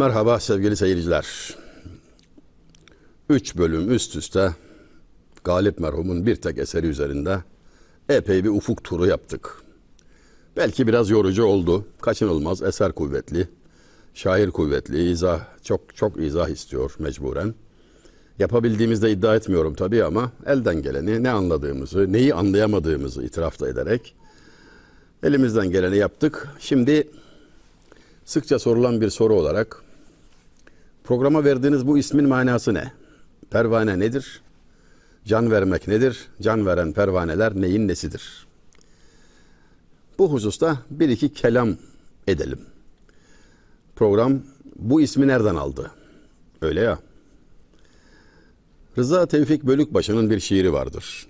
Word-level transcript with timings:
Merhaba 0.00 0.40
sevgili 0.40 0.76
seyirciler. 0.76 1.26
Üç 3.28 3.56
bölüm 3.56 3.90
üst 3.90 4.16
üste 4.16 4.54
Galip 5.44 5.78
merhumun 5.78 6.26
bir 6.26 6.36
tek 6.36 6.58
eseri 6.58 6.86
üzerinde 6.86 7.38
epey 8.08 8.44
bir 8.44 8.48
ufuk 8.48 8.84
turu 8.84 9.06
yaptık. 9.06 9.62
Belki 10.56 10.86
biraz 10.86 11.10
yorucu 11.10 11.44
oldu. 11.44 11.86
Kaçınılmaz 12.00 12.62
eser 12.62 12.92
kuvvetli. 12.92 13.48
Şair 14.14 14.50
kuvvetli. 14.50 15.10
izah 15.10 15.40
çok 15.62 15.96
çok 15.96 16.20
izah 16.20 16.48
istiyor 16.48 16.94
mecburen. 16.98 17.54
Yapabildiğimizde 18.38 19.10
iddia 19.10 19.36
etmiyorum 19.36 19.74
tabii 19.74 20.04
ama 20.04 20.32
elden 20.46 20.82
geleni 20.82 21.22
ne 21.22 21.30
anladığımızı, 21.30 22.12
neyi 22.12 22.34
anlayamadığımızı 22.34 23.22
itiraf 23.22 23.60
da 23.60 23.68
ederek 23.68 24.14
elimizden 25.22 25.70
geleni 25.70 25.96
yaptık. 25.96 26.48
Şimdi 26.60 27.08
sıkça 28.24 28.58
sorulan 28.58 29.00
bir 29.00 29.10
soru 29.10 29.34
olarak 29.34 29.89
programa 31.10 31.44
verdiğiniz 31.44 31.86
bu 31.86 31.98
ismin 31.98 32.28
manası 32.28 32.74
ne? 32.74 32.92
Pervane 33.50 33.98
nedir? 33.98 34.40
Can 35.24 35.50
vermek 35.50 35.88
nedir? 35.88 36.28
Can 36.42 36.66
veren 36.66 36.92
pervaneler 36.92 37.60
neyin 37.60 37.88
nesidir? 37.88 38.46
Bu 40.18 40.32
hususta 40.32 40.78
bir 40.90 41.08
iki 41.08 41.32
kelam 41.32 41.76
edelim. 42.28 42.60
Program 43.96 44.40
bu 44.76 45.00
ismi 45.00 45.28
nereden 45.28 45.54
aldı? 45.54 45.90
Öyle 46.62 46.80
ya. 46.80 46.98
Rıza 48.98 49.26
Tevfik 49.26 49.62
Bölükbaşı'nın 49.62 50.30
bir 50.30 50.40
şiiri 50.40 50.72
vardır. 50.72 51.26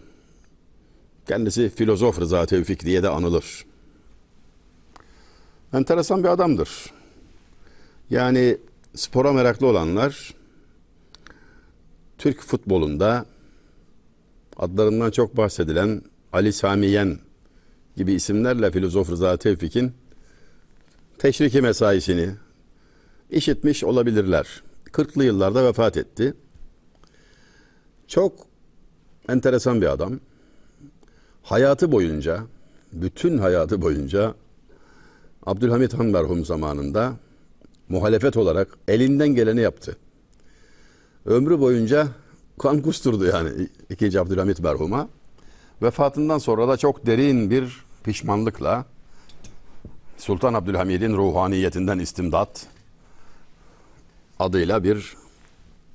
Kendisi 1.29 1.69
filozof 1.69 2.21
Rıza 2.21 2.47
Tevfik 2.47 2.85
diye 2.85 3.03
de 3.03 3.09
anılır. 3.09 3.65
Enteresan 5.73 6.25
bir 6.25 6.29
adamdır. 6.29 6.71
Yani 8.11 8.59
spora 8.95 9.33
meraklı 9.33 9.67
olanlar 9.67 10.35
Türk 12.19 12.41
futbolunda 12.41 13.27
adlarından 14.57 15.11
çok 15.11 15.37
bahsedilen 15.37 16.03
Ali 16.33 16.53
Samiyen 16.53 17.19
gibi 17.97 18.13
isimlerle 18.13 18.71
filozof 18.71 19.11
Rıza 19.11 19.37
Tevfik'in 19.37 19.93
teşriki 21.19 21.63
mesaisini 21.63 22.31
işitmiş 23.31 23.85
olabilirler. 23.85 24.63
40'lı 24.85 25.25
yıllarda 25.25 25.65
vefat 25.65 25.97
etti. 25.97 26.35
Çok 28.09 28.33
enteresan 29.29 29.81
bir 29.81 29.87
adam. 29.87 30.21
Hayatı 31.43 31.93
boyunca, 31.93 32.43
bütün 32.93 33.39
hayatı 33.39 33.83
boyunca 33.83 34.35
Abdülhamit 35.47 35.95
Han 35.95 36.07
merhum 36.07 36.45
zamanında 36.45 37.13
muhalefet 37.91 38.37
olarak 38.37 38.69
elinden 38.89 39.29
geleni 39.29 39.61
yaptı. 39.61 39.97
Ömrü 41.27 41.61
boyunca 41.61 42.09
kan 42.59 42.83
kusturdu 42.83 43.25
yani 43.25 43.69
ikinci 43.91 44.21
Abdülhamit 44.21 44.61
merhuma. 44.61 45.09
Vefatından 45.83 46.39
sonra 46.39 46.69
da 46.69 46.77
çok 46.77 47.07
derin 47.07 47.51
bir 47.51 47.85
pişmanlıkla 48.05 48.87
Sultan 50.19 50.55
Abdülhamid'in 50.55 51.17
ruhaniyetinden 51.17 51.99
istimdat 51.99 52.67
adıyla 54.39 54.85
bir 54.85 55.17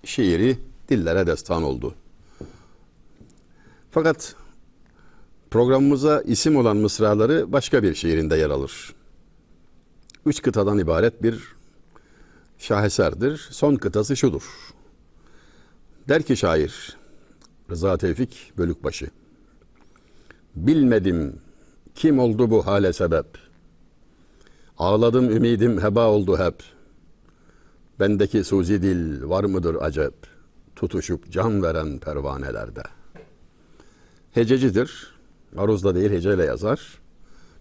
şiiri 0.04 0.58
dillere 0.90 1.28
destan 1.28 1.64
oldu. 1.64 1.96
Fakat 3.92 4.36
programımıza 5.52 6.22
isim 6.22 6.56
olan 6.56 6.78
mısraları 6.78 7.52
başka 7.52 7.84
bir 7.84 7.96
şiirinde 7.96 8.38
yer 8.38 8.50
alır. 8.50 8.96
Üç 10.26 10.42
kıtadan 10.42 10.80
ibaret 10.80 11.24
bir 11.24 11.55
şaheserdir. 12.58 13.48
Son 13.52 13.76
kıtası 13.76 14.16
şudur. 14.16 14.74
Der 16.08 16.24
ki 16.24 16.38
şair 16.38 16.98
Rıza 17.70 17.98
Tevfik 17.98 18.54
Bölükbaşı. 18.58 19.08
Bilmedim 20.56 21.40
kim 21.96 22.20
oldu 22.20 22.52
bu 22.52 22.66
hale 22.66 22.94
sebep. 22.94 23.26
Ağladım 24.78 25.30
ümidim 25.30 25.82
heba 25.82 26.10
oldu 26.10 26.38
hep. 26.38 26.64
Bendeki 28.00 28.44
suzi 28.44 28.82
dil 28.82 29.24
var 29.24 29.44
mıdır 29.44 29.78
acep? 29.82 30.14
Tutuşup 30.76 31.32
can 31.32 31.64
veren 31.64 32.00
pervanelerde. 32.00 32.84
Hececidir. 34.32 35.16
Aruzda 35.58 35.96
değil 35.96 36.12
heceyle 36.12 36.44
yazar. 36.44 37.00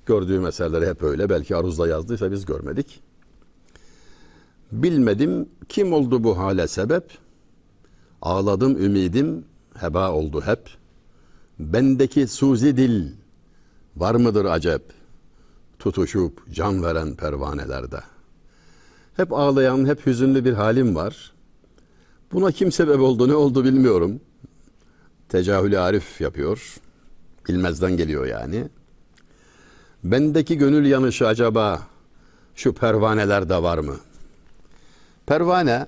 Gördüğüm 0.06 0.47
eserleri 0.47 0.87
hep 0.87 1.03
öyle. 1.03 1.28
Belki 1.28 1.56
Aruz'da 1.56 1.88
yazdıysa 1.88 2.32
biz 2.32 2.44
görmedik. 2.44 3.03
Bilmedim 4.83 5.49
kim 5.69 5.93
oldu 5.93 6.25
bu 6.25 6.39
hale 6.39 6.69
sebep? 6.69 7.19
Ağladım 8.23 8.85
ümidim 8.85 9.45
heba 9.75 10.12
oldu 10.12 10.41
hep. 10.41 10.71
Bendeki 11.59 12.27
suzi 12.27 12.77
dil 12.77 13.12
var 13.97 14.15
mıdır 14.15 14.45
acep? 14.45 14.83
Tutuşup 15.79 16.53
can 16.53 16.83
veren 16.83 17.15
pervanelerde. 17.15 18.01
Hep 19.17 19.33
ağlayan, 19.33 19.87
hep 19.87 20.07
hüzünlü 20.07 20.45
bir 20.45 20.53
halim 20.53 20.95
var. 20.95 21.33
Buna 22.33 22.53
kim 22.53 22.73
sebep 22.73 23.01
oldu, 23.01 23.29
ne 23.29 23.35
oldu 23.35 23.65
bilmiyorum. 23.65 24.21
Tecahülü 25.29 25.79
arif 25.79 26.21
yapıyor. 26.21 26.77
Bilmezden 27.49 27.97
geliyor 27.97 28.27
yani. 28.27 28.69
Bendeki 30.05 30.59
gönül 30.59 30.87
yanışı 30.87 31.27
acaba 31.27 31.83
şu 32.55 32.75
pervanelerde 32.75 33.62
var 33.62 33.79
mı? 33.79 33.97
Pervane 35.27 35.87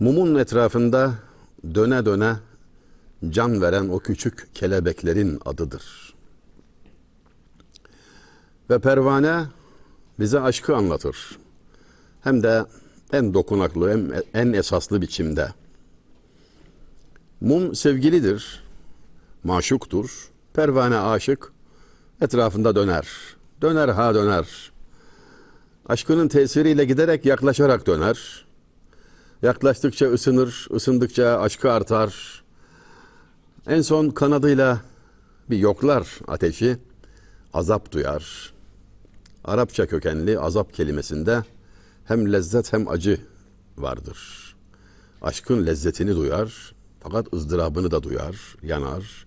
mumun 0.00 0.34
etrafında 0.34 1.14
döne 1.74 2.06
döne 2.06 2.36
can 3.30 3.62
veren 3.62 3.88
o 3.88 3.98
küçük 3.98 4.54
kelebeklerin 4.54 5.40
adıdır. 5.44 6.14
Ve 8.70 8.78
pervane 8.78 9.46
bize 10.20 10.40
aşkı 10.40 10.76
anlatır. 10.76 11.38
Hem 12.20 12.42
de 12.42 12.64
en 13.12 13.34
dokunaklı, 13.34 13.90
en, 13.90 14.12
en 14.34 14.52
esaslı 14.52 15.02
biçimde. 15.02 15.48
Mum 17.40 17.74
sevgilidir, 17.74 18.64
maşuktur. 19.44 20.30
Pervane 20.54 20.98
aşık, 20.98 21.52
etrafında 22.20 22.76
döner. 22.76 23.08
Döner 23.62 23.88
ha 23.88 24.14
döner. 24.14 24.72
Aşkının 25.88 26.28
tesiriyle 26.28 26.84
giderek 26.84 27.24
yaklaşarak 27.26 27.86
döner. 27.86 28.44
Yaklaştıkça 29.42 30.06
ısınır, 30.06 30.68
ısındıkça 30.74 31.40
aşkı 31.40 31.72
artar. 31.72 32.42
En 33.66 33.80
son 33.80 34.10
kanadıyla 34.10 34.80
bir 35.50 35.58
yoklar 35.58 36.08
ateşi, 36.28 36.76
azap 37.54 37.92
duyar. 37.92 38.52
Arapça 39.44 39.86
kökenli 39.86 40.38
azap 40.38 40.74
kelimesinde 40.74 41.42
hem 42.04 42.32
lezzet 42.32 42.72
hem 42.72 42.88
acı 42.88 43.20
vardır. 43.78 44.18
Aşkın 45.22 45.66
lezzetini 45.66 46.16
duyar 46.16 46.74
fakat 47.00 47.32
ızdırabını 47.34 47.90
da 47.90 48.02
duyar, 48.02 48.56
yanar. 48.62 49.26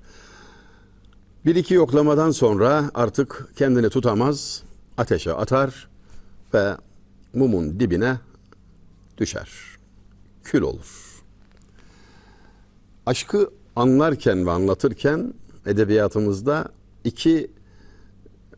Bir 1.45 1.55
iki 1.55 1.73
yoklamadan 1.73 2.31
sonra 2.31 2.91
artık 2.93 3.47
kendini 3.55 3.89
tutamaz, 3.89 4.63
ateşe 4.97 5.33
atar 5.33 5.90
ve 6.53 6.77
mumun 7.33 7.79
dibine 7.79 8.17
düşer. 9.17 9.49
Kül 10.43 10.61
olur. 10.61 11.21
Aşkı 13.05 13.49
anlarken 13.75 14.45
ve 14.45 14.51
anlatırken 14.51 15.33
edebiyatımızda 15.65 16.69
iki 17.03 17.51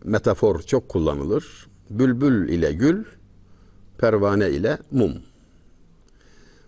metafor 0.03 0.61
çok 0.61 0.89
kullanılır. 0.89 1.67
Bülbül 1.89 2.49
ile 2.49 2.73
gül, 2.73 3.03
pervane 3.97 4.51
ile 4.51 4.77
mum. 4.91 5.13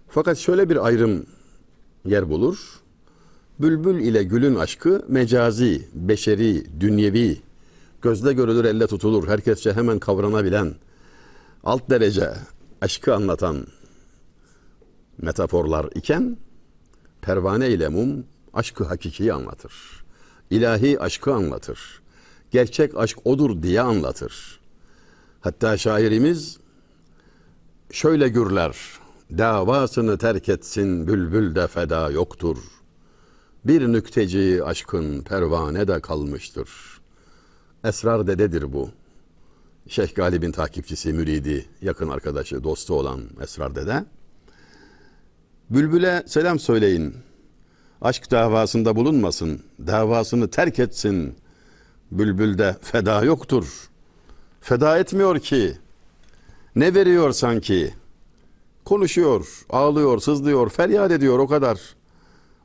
Fakat 0.09 0.37
şöyle 0.37 0.69
bir 0.69 0.85
ayrım 0.85 1.25
yer 2.05 2.29
bulur. 2.29 2.81
Bülbül 3.59 3.99
ile 3.99 4.23
gülün 4.23 4.55
aşkı 4.55 5.05
mecazi, 5.07 5.87
beşeri, 5.93 6.81
dünyevi, 6.81 7.41
gözle 8.01 8.33
görülür, 8.33 8.65
elle 8.65 8.87
tutulur, 8.87 9.27
herkesçe 9.27 9.73
hemen 9.73 9.99
kavranabilen, 9.99 10.75
alt 11.65 11.89
derece 11.89 12.33
aşkı 12.81 13.15
anlatan 13.15 13.67
metaforlar 15.17 15.89
iken 15.95 16.37
pervane 17.21 17.69
ile 17.69 17.87
mum 17.87 18.25
aşkı 18.53 18.83
hakikiyi 18.83 19.33
anlatır. 19.33 19.73
İlahi 20.49 20.99
aşkı 20.99 21.33
anlatır. 21.33 22.01
Gerçek 22.51 22.97
aşk 22.97 23.17
odur 23.25 23.63
diye 23.63 23.81
anlatır. 23.81 24.59
Hatta 25.41 25.77
şairimiz 25.77 26.57
şöyle 27.91 28.27
gürler. 28.27 28.77
Davasını 29.37 30.17
terk 30.17 30.49
etsin 30.49 31.07
bülbül 31.07 31.55
de 31.55 31.67
feda 31.67 32.11
yoktur. 32.11 32.57
Bir 33.65 33.81
nükteci 33.81 34.63
aşkın 34.63 35.21
pervane 35.21 35.87
de 35.87 35.99
kalmıştır. 35.99 36.69
Esrar 37.83 38.27
dededir 38.27 38.73
bu. 38.73 38.89
Şeyh 39.87 40.15
Galip'in 40.15 40.51
takipçisi, 40.51 41.13
müridi, 41.13 41.65
yakın 41.81 42.09
arkadaşı, 42.09 42.63
dostu 42.63 42.93
olan 42.93 43.21
Esrar 43.41 43.75
Dede. 43.75 44.05
Bülbül'e 45.69 46.23
selam 46.27 46.59
söyleyin. 46.59 47.15
Aşk 48.01 48.31
davasında 48.31 48.95
bulunmasın. 48.95 49.61
Davasını 49.87 50.49
terk 50.49 50.79
etsin. 50.79 51.35
Bülbül'de 52.11 52.75
feda 52.81 53.23
yoktur. 53.23 53.89
Feda 54.61 54.97
etmiyor 54.97 55.39
ki. 55.39 55.77
Ne 56.75 56.93
veriyor 56.93 57.31
sanki? 57.31 57.93
Konuşuyor, 58.85 59.65
ağlıyor, 59.69 60.19
sızlıyor, 60.19 60.69
feryat 60.69 61.11
ediyor 61.11 61.39
o 61.39 61.47
kadar. 61.47 61.79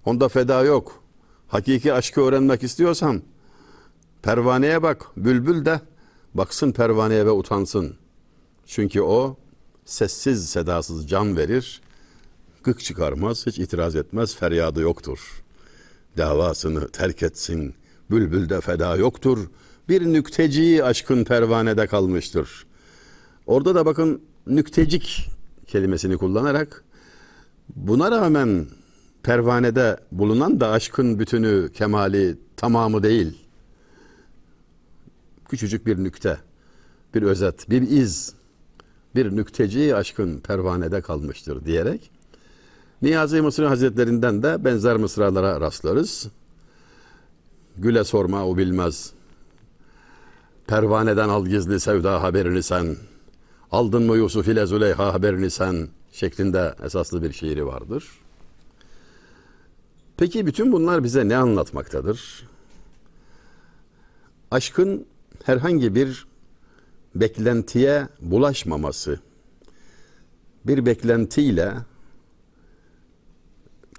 Onda 0.05 0.29
feda 0.29 0.63
yok. 0.63 1.03
Hakiki 1.49 1.93
aşkı 1.93 2.21
öğrenmek 2.21 2.63
istiyorsan 2.63 3.23
pervaneye 4.23 4.83
bak, 4.83 5.07
bülbül 5.17 5.65
de 5.65 5.81
baksın 6.35 6.73
pervaneye 6.73 7.27
ve 7.27 7.31
utansın. 7.31 7.97
Çünkü 8.67 9.01
o 9.01 9.37
sessiz 9.85 10.49
sedasız 10.49 11.09
can 11.09 11.37
verir, 11.37 11.81
gık 12.65 12.81
çıkarmaz, 12.81 13.47
hiç 13.47 13.59
itiraz 13.59 13.97
etmez, 13.97 14.37
feryadı 14.37 14.81
yoktur. 14.81 15.43
Davasını 16.17 16.89
terk 16.89 17.23
etsin, 17.23 17.75
bülbülde 18.11 18.61
feda 18.61 18.97
yoktur. 18.97 19.39
Bir 19.89 20.07
nükteci 20.07 20.85
aşkın 20.85 21.25
pervanede 21.25 21.87
kalmıştır. 21.87 22.67
Orada 23.47 23.75
da 23.75 23.87
bakın 23.87 24.23
nüktecik 24.47 25.31
kelimesini 25.67 26.17
kullanarak 26.17 26.85
buna 27.77 28.11
rağmen 28.11 28.67
pervanede 29.23 29.97
bulunan 30.13 30.61
da 30.61 30.71
aşkın 30.71 31.19
bütünü, 31.19 31.71
kemali, 31.73 32.39
tamamı 32.57 33.03
değil. 33.03 33.50
Küçücük 35.51 35.87
bir 35.87 36.05
nükte, 36.05 36.39
bir 37.15 37.23
özet, 37.23 37.71
bir 37.71 37.83
iz, 37.83 38.35
bir 39.15 39.37
nükteci 39.37 39.97
aşkın 39.97 40.41
pervanede 40.41 41.01
kalmıştır 41.01 41.65
diyerek 41.65 42.11
Niyazi 43.03 43.41
Mısır 43.41 43.65
Hazretlerinden 43.65 44.43
de 44.43 44.65
benzer 44.65 44.97
mısralara 44.97 45.61
rastlarız. 45.61 46.29
Güle 47.77 48.05
sorma 48.05 48.47
o 48.47 48.57
bilmez. 48.57 49.13
Pervaneden 50.67 51.29
al 51.29 51.47
gizli 51.47 51.81
sevda 51.81 52.23
haberini 52.23 52.63
sen. 52.63 52.97
Aldın 53.71 54.03
mı 54.03 54.17
Yusuf 54.17 54.49
ile 54.49 54.67
Züleyha 54.67 55.15
haberini 55.15 55.51
sen 55.51 55.89
şeklinde 56.13 56.75
esaslı 56.85 57.23
bir 57.23 57.33
şiiri 57.33 57.67
vardır. 57.67 58.05
Peki 60.17 60.47
bütün 60.47 60.73
bunlar 60.73 61.05
bize 61.05 61.29
ne 61.29 61.37
anlatmaktadır? 61.37 62.49
Aşkın 64.51 65.07
herhangi 65.45 65.95
bir 65.95 66.27
beklentiye 67.15 68.09
bulaşmaması, 68.21 69.21
bir 70.65 70.87
beklentiyle 70.87 71.75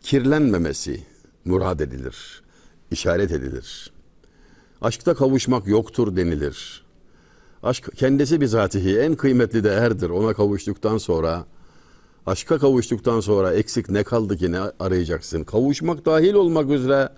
kirlenmemesi 0.02 1.04
murad 1.46 1.80
edilir, 1.80 2.44
işaret 2.92 3.32
edilir. 3.32 3.92
Aşkta 4.82 5.14
kavuşmak 5.14 5.68
yoktur 5.68 6.16
denilir. 6.16 6.84
Aşk 7.64 7.90
kendisi 7.96 8.42
bizatihi 8.42 9.00
en 9.00 9.16
kıymetli 9.16 9.64
değerdir. 9.64 10.10
Ona 10.10 10.34
kavuştuktan 10.34 10.98
sonra, 10.98 11.46
aşka 12.26 12.60
kavuştuktan 12.60 13.20
sonra 13.20 13.54
eksik 13.54 13.90
ne 13.90 14.04
kaldı 14.04 14.38
ki 14.38 14.52
ne 14.52 14.60
arayacaksın? 14.60 15.44
Kavuşmak 15.44 16.06
dahil 16.06 16.34
olmak 16.34 16.70
üzere 16.70 17.10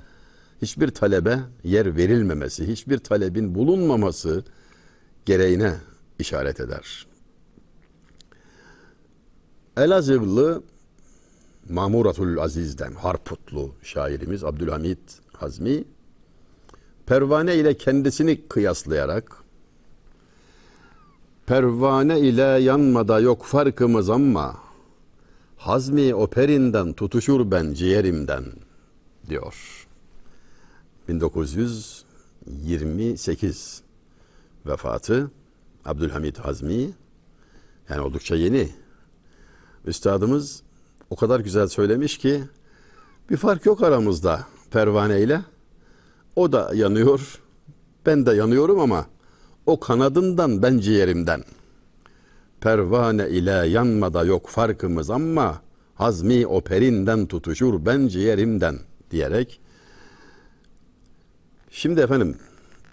hiçbir 0.63 0.87
talebe 0.87 1.39
yer 1.63 1.95
verilmemesi, 1.95 2.67
hiçbir 2.67 2.97
talebin 2.97 3.55
bulunmaması 3.55 4.43
gereğine 5.25 5.73
işaret 6.19 6.59
eder. 6.59 7.07
Elazığlı 9.77 10.63
Mamuratul 11.69 12.37
Aziz'den 12.37 12.93
Harputlu 12.93 13.75
şairimiz 13.83 14.43
Abdülhamit 14.43 14.99
Hazmi 15.33 15.83
pervane 17.05 17.55
ile 17.55 17.77
kendisini 17.77 18.47
kıyaslayarak 18.47 19.43
pervane 21.45 22.19
ile 22.19 22.41
yanmada 22.41 23.19
yok 23.19 23.45
farkımız 23.45 24.09
ama 24.09 24.55
Hazmi 25.57 26.15
operinden 26.15 26.93
tutuşur 26.93 27.51
ben 27.51 27.73
ciğerimden 27.73 28.43
diyor. 29.29 29.82
1928 31.07 33.81
vefatı 34.65 35.31
Abdülhamit 35.85 36.39
Hazmi 36.39 36.89
yani 37.89 38.01
oldukça 38.01 38.35
yeni. 38.35 38.69
Üstadımız 39.85 40.63
o 41.09 41.15
kadar 41.15 41.39
güzel 41.39 41.67
söylemiş 41.67 42.17
ki 42.17 42.43
bir 43.29 43.37
fark 43.37 43.65
yok 43.65 43.83
aramızda 43.83 44.47
pervane 44.71 45.21
ile. 45.21 45.41
O 46.35 46.51
da 46.51 46.71
yanıyor, 46.73 47.39
ben 48.05 48.25
de 48.25 48.33
yanıyorum 48.33 48.79
ama 48.79 49.05
o 49.65 49.79
kanadından 49.79 50.61
ben 50.61 50.77
ciğerimden. 50.77 51.43
Pervane 52.61 53.29
ile 53.29 53.51
yanmada 53.51 54.23
yok 54.23 54.47
farkımız 54.47 55.09
ama 55.09 55.61
hazmi 55.95 56.47
o 56.47 56.61
perinden 56.61 57.25
tutuşur 57.25 57.85
ben 57.85 58.07
ciğerimden 58.07 58.79
diyerek. 59.11 59.59
Şimdi 61.83 62.01
efendim 62.01 62.37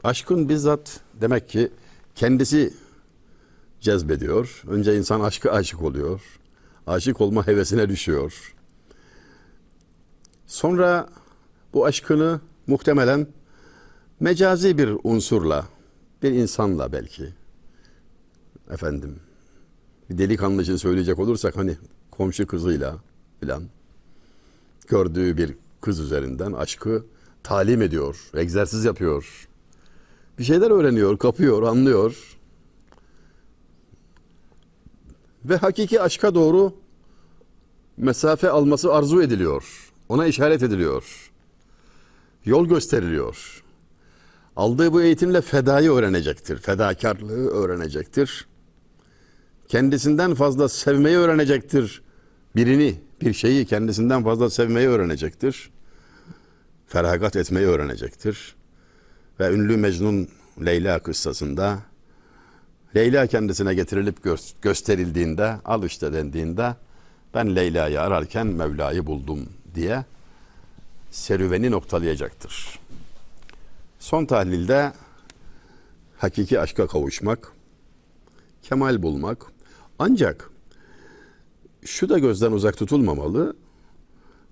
aşkın 0.04 0.48
bizzat 0.48 1.00
demek 1.20 1.48
ki 1.48 1.70
kendisi 2.14 2.74
cezbediyor. 3.80 4.62
Önce 4.66 4.98
insan 4.98 5.20
aşkı 5.20 5.52
aşık 5.52 5.82
oluyor. 5.82 6.20
Aşık 6.86 7.20
olma 7.20 7.46
hevesine 7.46 7.88
düşüyor. 7.88 8.54
Sonra 10.46 11.08
bu 11.74 11.86
aşkını 11.86 12.40
muhtemelen 12.66 13.26
mecazi 14.20 14.78
bir 14.78 14.96
unsurla, 15.04 15.66
bir 16.22 16.30
insanla 16.30 16.92
belki, 16.92 17.28
efendim, 18.70 19.20
bir 20.10 20.18
delikanlı 20.18 20.62
için 20.62 20.76
söyleyecek 20.76 21.18
olursak 21.18 21.56
hani 21.56 21.76
komşu 22.10 22.46
kızıyla 22.46 22.96
filan 23.40 23.62
gördüğü 24.88 25.36
bir 25.36 25.54
kız 25.80 26.00
üzerinden 26.00 26.52
aşkı 26.52 27.04
talim 27.42 27.82
ediyor, 27.82 28.30
egzersiz 28.34 28.84
yapıyor. 28.84 29.48
Bir 30.38 30.44
şeyler 30.44 30.70
öğreniyor, 30.70 31.18
kapıyor, 31.18 31.62
anlıyor. 31.62 32.38
Ve 35.44 35.56
hakiki 35.56 36.00
aşka 36.00 36.34
doğru 36.34 36.74
mesafe 37.96 38.50
alması 38.50 38.94
arzu 38.94 39.22
ediliyor. 39.22 39.92
Ona 40.08 40.26
işaret 40.26 40.62
ediliyor. 40.62 41.30
Yol 42.44 42.66
gösteriliyor. 42.66 43.62
Aldığı 44.56 44.92
bu 44.92 45.02
eğitimle 45.02 45.40
fedayı 45.40 45.90
öğrenecektir. 45.90 46.58
Fedakarlığı 46.58 47.48
öğrenecektir. 47.50 48.46
Kendisinden 49.68 50.34
fazla 50.34 50.68
sevmeyi 50.68 51.16
öğrenecektir. 51.16 52.02
Birini, 52.56 53.00
bir 53.20 53.32
şeyi 53.32 53.66
kendisinden 53.66 54.24
fazla 54.24 54.50
sevmeyi 54.50 54.88
öğrenecektir. 54.88 55.70
Feragat 56.90 57.36
etmeyi 57.36 57.66
öğrenecektir. 57.66 58.54
Ve 59.40 59.52
ünlü 59.52 59.76
Mecnun 59.76 60.28
Leyla 60.66 60.98
kıssasında 60.98 61.78
Leyla 62.96 63.26
kendisine 63.26 63.74
getirilip 63.74 64.18
gö- 64.18 64.54
gösterildiğinde, 64.62 65.56
al 65.64 65.84
işte 65.84 66.12
dendiğinde 66.12 66.74
ben 67.34 67.56
Leyla'yı 67.56 68.00
ararken 68.00 68.46
Mevla'yı 68.46 69.06
buldum 69.06 69.48
diye 69.74 70.04
serüveni 71.10 71.70
noktalayacaktır. 71.70 72.78
Son 73.98 74.26
tahlilde 74.26 74.92
hakiki 76.18 76.60
aşka 76.60 76.86
kavuşmak, 76.86 77.52
kemal 78.62 79.02
bulmak 79.02 79.46
ancak 79.98 80.50
şu 81.84 82.08
da 82.08 82.18
gözden 82.18 82.52
uzak 82.52 82.76
tutulmamalı. 82.76 83.56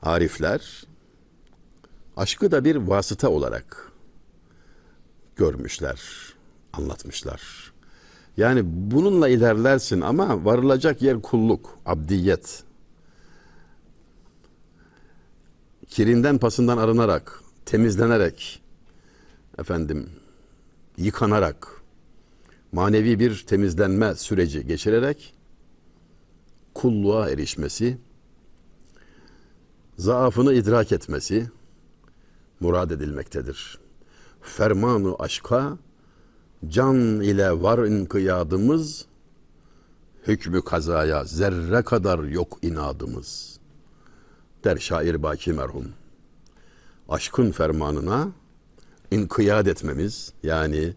Arifler 0.02 0.87
aşkı 2.18 2.50
da 2.50 2.64
bir 2.64 2.76
vasıta 2.76 3.30
olarak 3.30 3.92
görmüşler, 5.36 6.00
anlatmışlar. 6.72 7.72
Yani 8.36 8.62
bununla 8.64 9.28
ilerlersin 9.28 10.00
ama 10.00 10.44
varılacak 10.44 11.02
yer 11.02 11.22
kulluk, 11.22 11.78
abdiyet. 11.86 12.62
Kirinden 15.88 16.38
pasından 16.38 16.78
arınarak, 16.78 17.42
temizlenerek, 17.66 18.62
efendim, 19.58 20.10
yıkanarak, 20.96 21.68
manevi 22.72 23.18
bir 23.18 23.44
temizlenme 23.46 24.14
süreci 24.14 24.66
geçirerek 24.66 25.34
kulluğa 26.74 27.30
erişmesi, 27.30 27.98
zaafını 29.98 30.54
idrak 30.54 30.92
etmesi 30.92 31.50
murad 32.60 32.90
edilmektedir. 32.90 33.78
Fermanı 34.42 35.16
aşka 35.18 35.78
Can 36.68 37.20
ile 37.20 37.62
var 37.62 37.78
inkıyadımız, 37.86 39.04
hükmü 40.26 40.62
kazaya 40.62 41.24
zerre 41.24 41.82
kadar 41.82 42.18
yok 42.18 42.58
inadımız. 42.62 43.58
Der 44.64 44.76
şair 44.76 45.22
Baki 45.22 45.52
merhum. 45.52 45.88
Aşkın 47.08 47.50
fermanına 47.50 48.28
inkiyat 49.10 49.66
etmemiz, 49.66 50.32
yani 50.42 50.94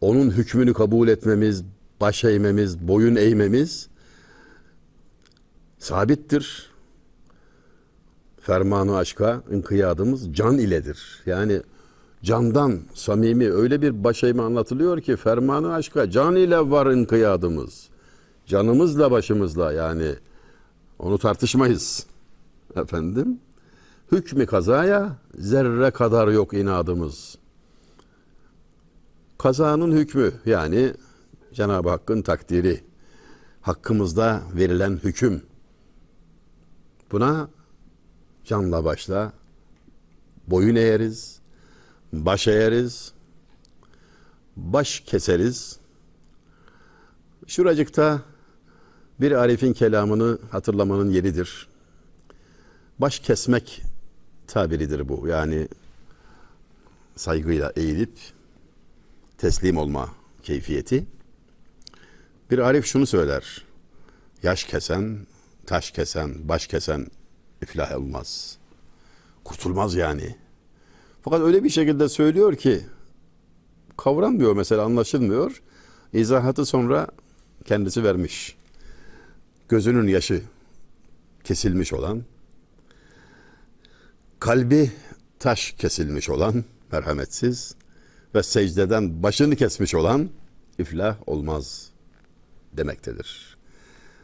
onun 0.00 0.30
hükmünü 0.30 0.74
kabul 0.74 1.08
etmemiz, 1.08 1.64
baş 2.00 2.24
eğmemiz, 2.24 2.78
boyun 2.88 3.16
eğmemiz 3.16 3.88
sabittir. 5.78 6.71
Fermanı 8.42 8.96
aşka 8.96 9.42
inkiyadımız 9.50 10.34
can 10.34 10.58
iledir. 10.58 11.22
Yani 11.26 11.62
candan 12.22 12.80
samimi 12.94 13.52
öyle 13.52 13.82
bir 13.82 14.04
baş 14.04 14.24
eğme 14.24 14.42
anlatılıyor 14.42 15.00
ki 15.00 15.16
fermanı 15.16 15.74
aşka 15.74 16.10
can 16.10 16.36
ile 16.36 16.70
var 16.70 16.86
inkiyadımız. 16.86 17.88
Canımızla 18.46 19.10
başımızla 19.10 19.72
yani 19.72 20.14
onu 20.98 21.18
tartışmayız. 21.18 22.06
Efendim 22.76 23.40
hükmü 24.12 24.46
kazaya 24.46 25.16
zerre 25.34 25.90
kadar 25.90 26.28
yok 26.28 26.54
inadımız. 26.54 27.38
Kazanın 29.38 29.92
hükmü 29.92 30.32
yani 30.46 30.94
Cenab-ı 31.52 31.88
Hakk'ın 31.88 32.22
takdiri, 32.22 32.80
hakkımızda 33.60 34.42
verilen 34.56 35.00
hüküm. 35.04 35.42
Buna 37.12 37.48
canla 38.44 38.84
başla 38.84 39.32
boyun 40.46 40.76
eğeriz, 40.76 41.38
baş 42.12 42.48
eğeriz, 42.48 43.12
baş 44.56 45.00
keseriz. 45.00 45.78
Şuracıkta 47.46 48.22
bir 49.20 49.32
Arif'in 49.32 49.72
kelamını 49.72 50.38
hatırlamanın 50.50 51.10
yeridir. 51.10 51.68
Baş 52.98 53.18
kesmek 53.18 53.82
tabiridir 54.46 55.08
bu. 55.08 55.28
Yani 55.28 55.68
saygıyla 57.16 57.72
eğilip 57.76 58.18
teslim 59.38 59.76
olma 59.76 60.08
keyfiyeti. 60.42 61.06
Bir 62.50 62.58
Arif 62.58 62.86
şunu 62.86 63.06
söyler. 63.06 63.64
Yaş 64.42 64.64
kesen, 64.64 65.26
taş 65.66 65.90
kesen, 65.90 66.48
baş 66.48 66.66
kesen 66.66 67.06
iflah 67.62 67.96
olmaz. 67.96 68.56
Kurtulmaz 69.44 69.94
yani. 69.94 70.36
Fakat 71.22 71.40
öyle 71.40 71.64
bir 71.64 71.70
şekilde 71.70 72.08
söylüyor 72.08 72.56
ki 72.56 72.80
kavranmıyor 73.96 74.56
mesela 74.56 74.82
anlaşılmıyor. 74.84 75.62
İzahatı 76.12 76.66
sonra 76.66 77.08
kendisi 77.64 78.04
vermiş. 78.04 78.56
Gözünün 79.68 80.08
yaşı 80.08 80.42
kesilmiş 81.44 81.92
olan, 81.92 82.22
kalbi 84.40 84.92
taş 85.38 85.72
kesilmiş 85.72 86.30
olan 86.30 86.64
merhametsiz 86.92 87.74
ve 88.34 88.42
secdeden 88.42 89.22
başını 89.22 89.56
kesmiş 89.56 89.94
olan 89.94 90.30
iflah 90.78 91.16
olmaz 91.26 91.90
demektedir. 92.72 93.56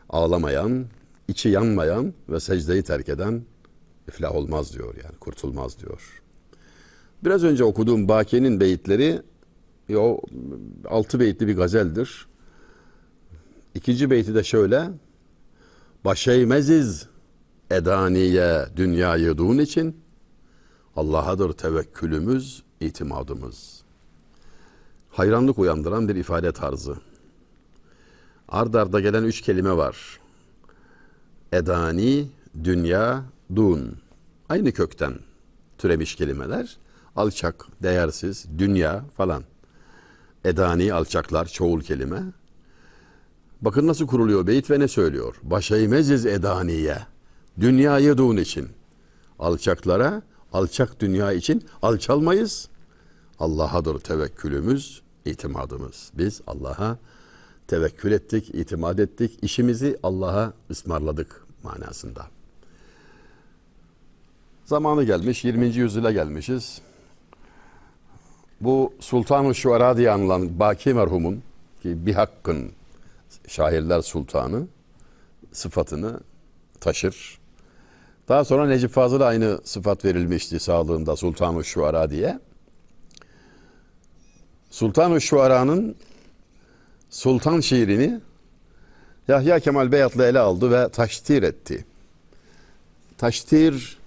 Ağlamayan, 0.09 0.87
içi 1.29 1.49
yanmayan 1.49 2.15
ve 2.29 2.41
secdeyi 2.41 2.83
terk 2.83 3.09
eden 3.09 3.43
iflah 4.09 4.35
olmaz 4.35 4.75
diyor 4.75 4.95
yani 5.05 5.17
kurtulmaz 5.21 5.79
diyor. 5.79 6.23
Biraz 7.25 7.45
önce 7.45 7.65
okuduğum 7.65 8.09
Baki'nin 8.09 8.61
beyitleri 8.61 9.23
o 9.97 10.21
altı 10.89 11.21
beyitli 11.21 11.49
bir 11.49 11.57
gazeldir. 11.57 12.27
İkinci 13.75 14.11
beyti 14.11 14.35
de 14.35 14.45
şöyle. 14.45 14.91
Başeymesiz 16.05 17.07
edaniye 17.71 18.67
dünyayı 18.77 19.39
dun 19.39 19.59
için 19.59 19.97
Allah'adır 20.97 21.53
tevekkülümüz, 21.53 22.63
itimadımız. 22.81 23.83
Hayranlık 25.11 25.59
uyandıran 25.59 26.09
bir 26.09 26.17
ifade 26.17 26.53
tarzı. 26.53 26.97
Ard 28.49 28.75
arda 28.75 29.01
gelen 29.01 29.25
üç 29.25 29.41
kelime 29.41 29.77
var. 29.77 30.21
Edani, 31.53 32.29
dünya, 32.65 33.25
dun. 33.57 33.99
Aynı 34.49 34.73
kökten 34.73 35.15
türemiş 35.79 36.15
kelimeler. 36.15 36.77
Alçak, 37.17 37.67
değersiz, 37.83 38.47
dünya 38.59 39.05
falan. 39.17 39.43
Edani, 40.45 40.93
alçaklar, 40.93 41.47
çoğul 41.47 41.81
kelime. 41.81 42.23
Bakın 43.61 43.87
nasıl 43.87 44.07
kuruluyor 44.07 44.47
beyit 44.47 44.71
ve 44.71 44.81
ne 44.81 44.89
söylüyor? 44.89 45.37
Başeymeziz 45.43 46.27
edaniye. 46.27 46.99
Dünyayı 47.61 48.17
dun 48.17 48.37
için. 48.37 48.69
Alçaklara, 49.39 50.23
alçak 50.53 51.01
dünya 51.01 51.33
için 51.33 51.65
alçalmayız. 51.83 52.69
Allah'adır 53.39 54.01
tevekkülümüz, 54.01 55.03
itimadımız. 55.25 56.11
Biz 56.15 56.41
Allah'a 56.47 56.99
tevekkül 57.69 58.13
ettik, 58.13 58.55
itimat 58.55 59.01
ettik. 59.01 59.39
işimizi 59.43 59.99
Allah'a 60.03 60.53
ısmarladık 60.71 61.47
manasında. 61.63 62.27
Zamanı 64.65 65.05
gelmiş, 65.05 65.45
20. 65.45 65.67
yüzyıla 65.67 66.13
gelmişiz. 66.13 66.81
Bu 68.61 68.93
Sultan-ı 69.01 69.55
Şuara 69.55 69.97
diye 69.97 70.11
anılan 70.11 70.59
Baki 70.59 70.95
merhumun 70.95 71.43
ki 71.83 72.07
bir 72.07 72.15
hakkın 72.15 72.73
şairler 73.49 74.03
sultanı 74.03 74.67
sıfatını 75.53 76.21
taşır. 76.81 77.39
Daha 78.29 78.45
sonra 78.45 78.67
Necip 78.67 78.91
Fazıl'a 78.91 79.27
aynı 79.27 79.61
sıfat 79.65 80.05
verilmişti 80.05 80.61
sağlığında 80.61 81.17
Sultan-ı 81.17 81.65
Şuara 81.65 82.11
diye. 82.11 82.39
Sultan-ı 84.71 85.21
Şuara'nın 85.21 85.97
Sultan 87.11 87.61
şiirini 87.61 88.21
Yahya 89.29 89.61
Kemal 89.61 89.93
Beyatlı 89.93 90.25
ele 90.25 90.39
aldı 90.39 90.71
ve 90.71 90.89
taştir 90.89 91.43
etti. 91.43 91.85
Taştir 93.19 93.99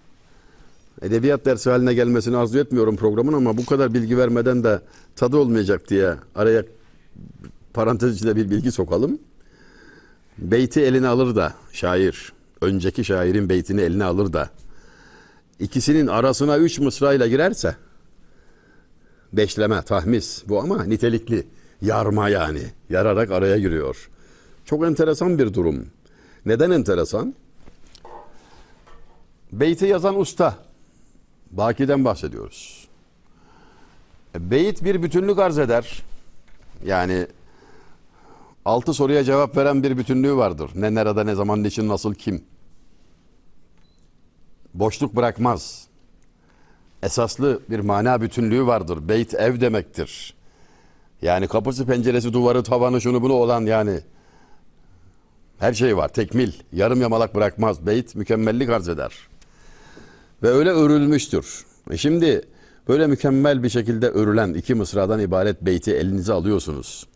edebiyat 1.01 1.45
dersi 1.45 1.69
haline 1.69 1.93
gelmesini 1.93 2.37
arzu 2.37 2.59
etmiyorum 2.59 2.95
programın 2.95 3.33
ama 3.33 3.57
bu 3.57 3.65
kadar 3.65 3.93
bilgi 3.93 4.17
vermeden 4.17 4.63
de 4.63 4.81
tadı 5.15 5.37
olmayacak 5.37 5.89
diye 5.89 6.15
araya 6.35 6.63
parantez 7.73 8.15
içinde 8.15 8.35
bir 8.35 8.49
bilgi 8.49 8.71
sokalım. 8.71 9.19
Beyti 10.37 10.81
eline 10.81 11.07
alır 11.07 11.35
da 11.35 11.53
şair, 11.71 12.33
önceki 12.61 13.05
şairin 13.05 13.49
beytini 13.49 13.81
eline 13.81 14.03
alır 14.03 14.33
da 14.33 14.49
ikisinin 15.59 16.07
arasına 16.07 16.57
üç 16.57 16.79
mısrayla 16.79 17.27
girerse 17.27 17.75
beşleme, 19.33 19.81
tahmis 19.81 20.43
bu 20.47 20.59
ama 20.59 20.83
nitelikli. 20.83 21.47
Yarma 21.81 22.29
yani. 22.29 22.61
Yararak 22.89 23.31
araya 23.31 23.57
giriyor. 23.57 24.09
Çok 24.65 24.85
enteresan 24.85 25.39
bir 25.39 25.53
durum. 25.53 25.87
Neden 26.45 26.71
enteresan? 26.71 27.35
Beyti 29.51 29.85
yazan 29.85 30.19
usta. 30.19 30.55
Baki'den 31.51 32.05
bahsediyoruz. 32.05 32.87
E, 34.35 34.51
beyit 34.51 34.83
bir 34.83 35.03
bütünlük 35.03 35.39
arz 35.39 35.59
eder. 35.59 36.03
Yani 36.85 37.27
altı 38.65 38.93
soruya 38.93 39.23
cevap 39.23 39.57
veren 39.57 39.83
bir 39.83 39.97
bütünlüğü 39.97 40.35
vardır. 40.35 40.71
Ne 40.75 40.95
nerede, 40.95 41.25
ne 41.25 41.35
zaman, 41.35 41.63
niçin, 41.63 41.87
nasıl, 41.87 42.13
kim. 42.13 42.43
Boşluk 44.73 45.15
bırakmaz. 45.15 45.87
Esaslı 47.03 47.61
bir 47.69 47.79
mana 47.79 48.21
bütünlüğü 48.21 48.65
vardır. 48.65 49.09
Beyt 49.09 49.33
ev 49.33 49.61
demektir. 49.61 50.40
Yani 51.21 51.47
kapısı, 51.47 51.85
penceresi, 51.85 52.33
duvarı, 52.33 52.63
tavanı, 52.63 53.01
şunu 53.01 53.21
bunu 53.21 53.33
olan 53.33 53.65
yani 53.65 53.99
her 55.59 55.73
şey 55.73 55.97
var. 55.97 56.07
Tekmil, 56.07 56.51
yarım 56.73 57.01
yamalak 57.01 57.35
bırakmaz. 57.35 57.85
Beyt 57.85 58.15
mükemmellik 58.15 58.69
arz 58.69 58.89
eder. 58.89 59.11
Ve 60.43 60.49
öyle 60.49 60.69
örülmüştür. 60.69 61.65
E 61.91 61.97
şimdi 61.97 62.41
böyle 62.87 63.07
mükemmel 63.07 63.63
bir 63.63 63.69
şekilde 63.69 64.07
örülen 64.07 64.53
iki 64.53 64.75
mısradan 64.75 65.19
ibaret 65.19 65.61
beyti 65.61 65.91
elinize 65.91 66.33
alıyorsunuz. 66.33 67.07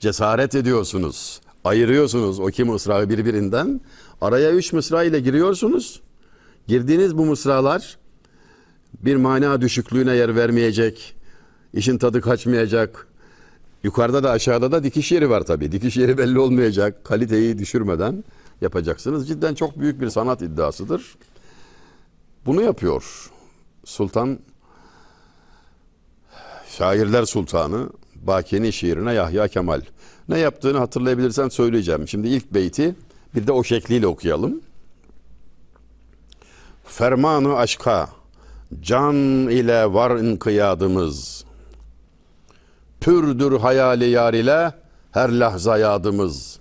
Cesaret 0.00 0.54
ediyorsunuz. 0.54 1.40
Ayırıyorsunuz 1.64 2.40
o 2.40 2.48
iki 2.48 2.64
mısrağı 2.64 3.08
birbirinden. 3.08 3.80
Araya 4.20 4.52
üç 4.52 4.72
mısra 4.72 5.04
ile 5.04 5.20
giriyorsunuz. 5.20 6.00
Girdiğiniz 6.66 7.18
bu 7.18 7.26
mısralar 7.26 7.96
bir 9.00 9.16
mana 9.16 9.60
düşüklüğüne 9.60 10.14
yer 10.16 10.36
vermeyecek. 10.36 11.16
işin 11.74 11.98
tadı 11.98 12.20
kaçmayacak. 12.20 13.06
Yukarıda 13.86 14.22
da 14.22 14.30
aşağıda 14.30 14.72
da 14.72 14.84
dikiş 14.84 15.12
yeri 15.12 15.30
var 15.30 15.40
tabii. 15.40 15.72
Dikiş 15.72 15.96
yeri 15.96 16.18
belli 16.18 16.38
olmayacak. 16.38 17.04
Kaliteyi 17.04 17.58
düşürmeden 17.58 18.24
yapacaksınız. 18.60 19.28
Cidden 19.28 19.54
çok 19.54 19.80
büyük 19.80 20.00
bir 20.00 20.10
sanat 20.10 20.42
iddiasıdır. 20.42 21.16
Bunu 22.46 22.62
yapıyor 22.62 23.30
Sultan 23.84 24.38
Şairler 26.68 27.24
Sultanı 27.24 27.90
Baki'nin 28.14 28.70
şiirine 28.70 29.14
Yahya 29.14 29.48
Kemal. 29.48 29.80
Ne 30.28 30.38
yaptığını 30.38 30.78
hatırlayabilirsen 30.78 31.48
söyleyeceğim. 31.48 32.08
Şimdi 32.08 32.28
ilk 32.28 32.54
beyti 32.54 32.94
bir 33.34 33.46
de 33.46 33.52
o 33.52 33.64
şekliyle 33.64 34.06
okuyalım. 34.06 34.60
Fermanı 36.84 37.56
aşka, 37.56 38.08
can 38.80 39.16
ile 39.48 39.92
var 39.92 40.16
inkıyadımız. 40.16 41.45
Pürdür 43.06 43.58
hayali 43.58 44.04
yar 44.04 44.34
ile 44.34 44.72
her 45.10 45.28
lahza 45.28 45.78
yadımız. 45.78 46.58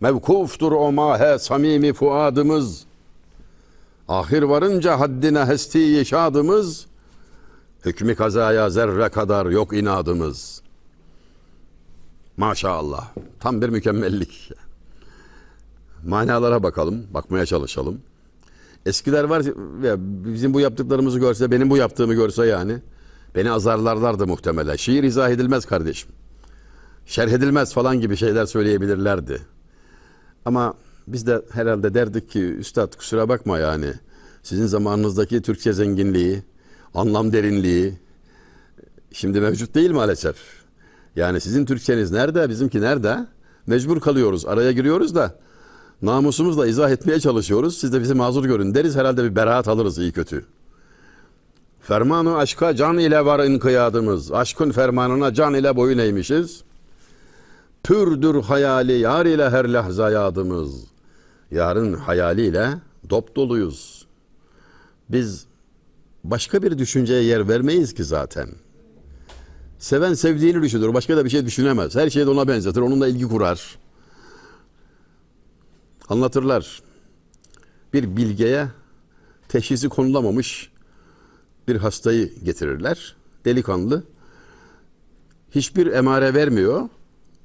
Mevkuftur 0.00 0.72
o 0.72 0.92
mahe 0.92 1.38
samimi 1.38 1.92
fuadımız. 1.92 2.84
Ahir 4.08 4.42
varınca 4.42 5.00
haddine 5.00 5.44
hesti 5.44 5.78
yeşadımız. 5.78 6.86
Hükmü 7.84 8.14
kazaya 8.14 8.70
zerre 8.70 9.08
kadar 9.08 9.46
yok 9.46 9.76
inadımız. 9.76 10.62
Maşallah. 12.36 13.08
Tam 13.40 13.62
bir 13.62 13.68
mükemmellik. 13.68 14.52
Manalara 16.06 16.62
bakalım, 16.62 17.06
bakmaya 17.14 17.46
çalışalım. 17.46 18.00
Eskiler 18.86 19.24
var 19.24 19.44
ya 19.84 19.96
bizim 20.24 20.54
bu 20.54 20.60
yaptıklarımızı 20.60 21.18
görse, 21.18 21.50
benim 21.50 21.70
bu 21.70 21.76
yaptığımı 21.76 22.14
görse 22.14 22.46
yani 22.46 22.78
beni 23.34 23.50
azarlarlardı 23.50 24.26
muhtemelen. 24.26 24.76
Şiir 24.76 25.02
izah 25.02 25.30
edilmez 25.30 25.66
kardeşim. 25.66 26.10
Şerh 27.06 27.30
edilmez 27.30 27.74
falan 27.74 28.00
gibi 28.00 28.16
şeyler 28.16 28.46
söyleyebilirlerdi. 28.46 29.42
Ama 30.44 30.74
biz 31.06 31.26
de 31.26 31.42
herhalde 31.52 31.94
derdik 31.94 32.30
ki 32.30 32.44
üstad 32.44 32.96
kusura 32.96 33.28
bakma 33.28 33.58
yani. 33.58 33.92
Sizin 34.42 34.66
zamanınızdaki 34.66 35.42
Türkçe 35.42 35.72
zenginliği, 35.72 36.42
anlam 36.94 37.32
derinliği 37.32 37.94
şimdi 39.12 39.40
mevcut 39.40 39.74
değil 39.74 39.90
maalesef. 39.90 40.36
Yani 41.16 41.40
sizin 41.40 41.64
Türkçeniz 41.64 42.10
nerede, 42.10 42.48
bizimki 42.48 42.80
nerede? 42.80 43.26
Mecbur 43.66 44.00
kalıyoruz, 44.00 44.46
araya 44.46 44.72
giriyoruz 44.72 45.14
da 45.14 45.38
namusumuzla 46.02 46.66
izah 46.66 46.90
etmeye 46.90 47.20
çalışıyoruz. 47.20 47.78
Siz 47.78 47.92
de 47.92 48.00
bizi 48.00 48.14
mazur 48.14 48.44
görün 48.44 48.74
deriz. 48.74 48.96
Herhalde 48.96 49.24
bir 49.24 49.36
beraat 49.36 49.68
alırız 49.68 49.98
iyi 49.98 50.12
kötü. 50.12 50.44
Fermanı 51.80 52.36
aşka 52.36 52.76
can 52.76 52.98
ile 52.98 53.24
var 53.24 53.44
inkıyadımız. 53.44 54.32
Aşkın 54.32 54.70
fermanına 54.70 55.34
can 55.34 55.54
ile 55.54 55.76
boyun 55.76 55.98
eğmişiz. 55.98 56.62
Pürdür 57.84 58.42
hayali 58.42 58.92
yar 58.92 59.26
ile 59.26 59.50
her 59.50 59.64
lahza 59.64 60.10
yadımız. 60.10 60.84
Yarın 61.50 61.94
hayaliyle 61.94 62.74
dop 63.10 63.36
doluyuz. 63.36 64.06
Biz 65.08 65.46
başka 66.24 66.62
bir 66.62 66.78
düşünceye 66.78 67.22
yer 67.22 67.48
vermeyiz 67.48 67.94
ki 67.94 68.04
zaten. 68.04 68.48
Seven 69.78 70.14
sevdiğini 70.14 70.62
düşünür. 70.62 70.94
Başka 70.94 71.16
da 71.16 71.24
bir 71.24 71.30
şey 71.30 71.46
düşünemez. 71.46 71.96
Her 71.96 72.10
şeyi 72.10 72.26
de 72.26 72.30
ona 72.30 72.48
benzetir. 72.48 72.80
Onunla 72.80 73.08
ilgi 73.08 73.28
kurar. 73.28 73.78
Anlatırlar. 76.08 76.82
Bir 77.92 78.16
bilgeye 78.16 78.68
teşhisi 79.48 79.88
konulamamış 79.88 80.70
bir 81.68 81.76
hastayı 81.76 82.34
getirirler. 82.44 83.16
Delikanlı. 83.44 84.02
Hiçbir 85.50 85.86
emare 85.86 86.34
vermiyor. 86.34 86.88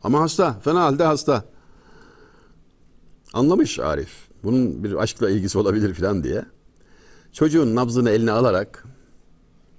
Ama 0.04 0.22
hasta. 0.22 0.60
Fena 0.64 0.82
halde 0.82 1.04
hasta. 1.04 1.46
Anlamış 3.34 3.80
Arif. 3.80 4.10
Bunun 4.44 4.84
bir 4.84 4.94
aşkla 4.94 5.30
ilgisi 5.30 5.58
olabilir 5.58 5.94
falan 5.94 6.24
diye. 6.24 6.46
Çocuğun 7.32 7.76
nabzını 7.76 8.10
eline 8.10 8.32
alarak 8.32 8.86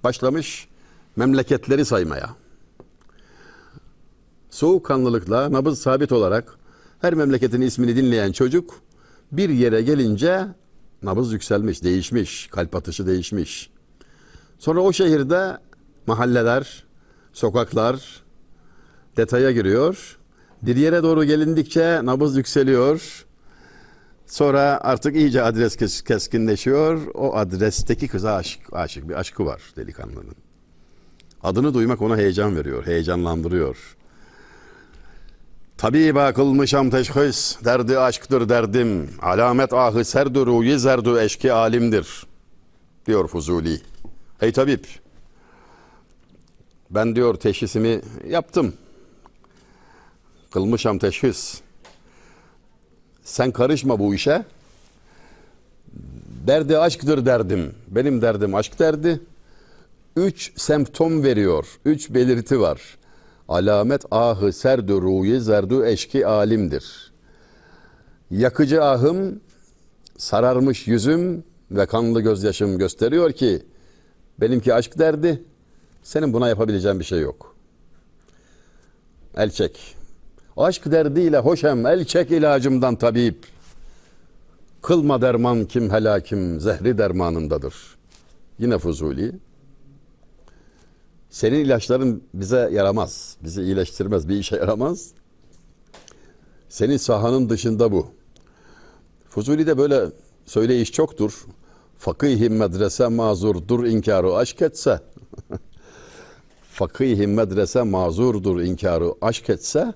başlamış 0.03 0.67
memleketleri 1.15 1.85
saymaya. 1.85 2.35
Soğukkanlılıkla 4.49 5.51
nabız 5.51 5.79
sabit 5.79 6.11
olarak 6.11 6.57
her 7.01 7.13
memleketin 7.13 7.61
ismini 7.61 7.95
dinleyen 7.95 8.31
çocuk 8.31 8.75
bir 9.31 9.49
yere 9.49 9.81
gelince 9.81 10.47
nabız 11.03 11.33
yükselmiş, 11.33 11.83
değişmiş, 11.83 12.47
kalp 12.47 12.75
atışı 12.75 13.07
değişmiş. 13.07 13.74
Sonra 14.65 14.81
o 14.81 14.93
şehirde 14.93 15.57
mahalleler, 16.07 16.83
sokaklar 17.33 18.23
detaya 19.17 19.51
giriyor. 19.51 20.17
Bir 20.61 20.75
yere 20.75 21.03
doğru 21.03 21.23
gelindikçe 21.23 22.05
nabız 22.05 22.37
yükseliyor. 22.37 23.25
Sonra 24.27 24.79
artık 24.83 25.15
iyice 25.15 25.41
adres 25.43 25.75
kes- 25.75 26.01
keskinleşiyor. 26.01 27.01
O 27.13 27.35
adresteki 27.35 28.07
kıza 28.07 28.35
aşık, 28.35 28.73
aşık 28.73 29.09
bir 29.09 29.13
aşkı 29.13 29.45
var 29.45 29.61
delikanlının. 29.77 30.35
Adını 31.43 31.73
duymak 31.73 32.01
ona 32.01 32.17
heyecan 32.17 32.55
veriyor, 32.55 32.85
heyecanlandırıyor. 32.85 33.95
Tabiba 35.77 36.33
kılmışam 36.33 36.89
teşhis, 36.89 37.65
derdi 37.65 37.99
aşktır 37.99 38.49
derdim. 38.49 39.09
Alamet 39.21 39.73
ahı 39.73 40.05
serdu 40.05 40.45
ruyi 40.45 40.79
zerdu 40.79 41.19
eşki 41.19 41.53
alimdir. 41.53 42.25
Diyor 43.05 43.27
Fuzuli. 43.27 43.81
Ey 44.41 44.51
tabip, 44.51 44.87
ben 46.89 47.15
diyor 47.15 47.35
teşhisimi 47.35 48.01
yaptım. 48.29 48.73
Kılmışam 50.51 50.99
teşhis. 50.99 51.61
Sen 53.23 53.51
karışma 53.51 53.99
bu 53.99 54.15
işe. 54.15 54.45
Derdi 56.47 56.77
aşktır 56.77 57.25
derdim. 57.25 57.75
Benim 57.87 58.21
derdim 58.21 58.55
aşk 58.55 58.79
derdi. 58.79 59.19
Üç 60.15 60.61
semptom 60.61 61.23
veriyor. 61.23 61.79
Üç 61.85 62.09
belirti 62.09 62.59
var. 62.59 62.81
Alamet 63.47 64.05
ahı 64.11 64.53
serdu 64.53 65.01
ruyi 65.01 65.41
zerdu 65.41 65.85
eşki 65.85 66.27
alimdir. 66.27 67.11
Yakıcı 68.31 68.83
ahım, 68.83 69.39
sararmış 70.17 70.87
yüzüm 70.87 71.43
ve 71.71 71.85
kanlı 71.85 72.21
gözyaşım 72.21 72.77
gösteriyor 72.77 73.31
ki 73.31 73.65
benimki 74.41 74.73
aşk 74.73 74.99
derdi. 74.99 75.43
Senin 76.03 76.33
buna 76.33 76.49
yapabileceğin 76.49 76.99
bir 76.99 77.05
şey 77.05 77.19
yok. 77.19 77.55
El 79.37 79.51
çek. 79.51 79.95
Aşk 80.57 80.91
derdiyle 80.91 81.37
hoşem 81.39 81.85
el 81.85 82.05
çek 82.05 82.31
ilacımdan 82.31 82.95
tabip. 82.95 83.45
Kılma 84.81 85.21
derman 85.21 85.65
kim 85.65 85.89
helakim 85.89 86.59
zehri 86.59 86.97
dermanındadır. 86.97 87.75
Yine 88.59 88.77
Fuzuli. 88.77 89.31
Senin 91.29 91.65
ilaçların 91.65 92.23
bize 92.33 92.69
yaramaz. 92.73 93.37
Bizi 93.43 93.61
iyileştirmez, 93.61 94.29
bir 94.29 94.35
işe 94.35 94.55
yaramaz. 94.55 95.11
Senin 96.69 96.97
sahanın 96.97 97.49
dışında 97.49 97.91
bu. 97.91 98.07
Fuzuli'de 99.29 99.77
böyle 99.77 100.05
söyleyiş 100.45 100.91
çoktur. 100.91 101.45
Fakih 101.97 102.49
medrese 102.49 103.07
mazurdur 103.07 103.85
inkarı 103.85 104.35
aşk 104.35 104.61
etse. 104.61 104.99
Fakih 106.71 107.27
medrese 107.27 107.83
mazurdur 107.83 108.61
inkarı 108.61 109.13
aşk 109.21 109.49
etse. 109.49 109.93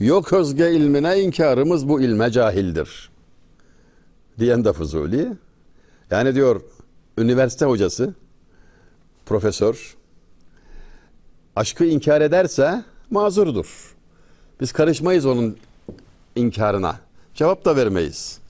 Yok 0.00 0.32
özge 0.32 0.72
ilmine 0.72 1.20
inkarımız 1.20 1.88
bu 1.88 2.00
ilme 2.00 2.30
cahildir. 2.30 3.10
Diyen 4.38 4.64
de 4.64 4.72
Fuzuli. 4.72 5.32
Yani 6.10 6.34
diyor 6.34 6.60
üniversite 7.18 7.64
hocası, 7.64 8.14
profesör, 9.26 9.96
aşkı 11.56 11.84
inkar 11.84 12.20
ederse 12.20 12.84
mazurdur. 13.10 13.94
Biz 14.60 14.72
karışmayız 14.72 15.26
onun 15.26 15.56
inkarına. 16.36 16.96
Cevap 17.34 17.64
da 17.64 17.76
vermeyiz. 17.76 18.43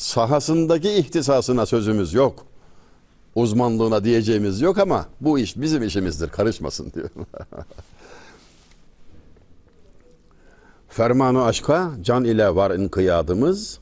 Sahasındaki 0.00 0.90
ihtisasına 0.90 1.66
sözümüz 1.66 2.14
yok. 2.14 2.46
Uzmanlığına 3.34 4.04
diyeceğimiz 4.04 4.60
yok 4.60 4.78
ama 4.78 5.06
bu 5.20 5.38
iş 5.38 5.56
bizim 5.56 5.82
işimizdir. 5.82 6.28
Karışmasın 6.28 6.92
diyor. 6.92 7.10
Fermanı 10.88 11.44
aşka 11.44 11.90
can 12.02 12.24
ile 12.24 12.54
var 12.54 12.70
inkıyadımız. 12.70 13.78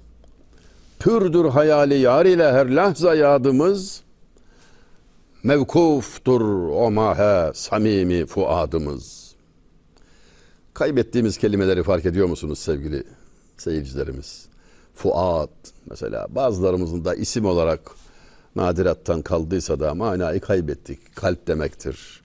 Pürdür 0.99 1.45
hayali 1.45 1.99
yar 1.99 2.27
ile 2.27 2.53
her 2.53 2.67
lahza 2.67 3.15
yadımız. 3.15 4.03
Mevkuftur 5.43 6.41
o 6.71 6.91
mahe 6.91 7.53
samimi 7.55 8.27
fuadımız. 8.27 9.35
Kaybettiğimiz 10.75 11.39
kelimeleri 11.39 11.83
fark 11.83 12.07
ediyor 12.07 12.27
musunuz 12.29 12.59
sevgili 12.59 13.05
seyircilerimiz? 13.57 14.48
Fuad 14.99 15.49
mesela 15.91 16.27
bazılarımızın 16.31 17.05
da 17.05 17.15
isim 17.15 17.45
olarak 17.45 17.81
nadirattan 18.57 19.23
kaldıysa 19.23 19.81
da 19.81 19.95
manayı 19.95 20.41
kaybettik. 20.41 21.17
Kalp 21.17 21.47
demektir. 21.47 22.21